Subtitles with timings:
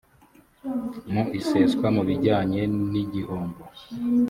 [1.13, 2.61] mu iseswa mu bijyanye
[2.91, 3.63] n igihombo